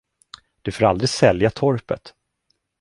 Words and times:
Du 0.61 0.71
får 0.71 0.85
aldrig 0.85 1.09
sälja 1.09 1.49
torpet! 1.49 2.13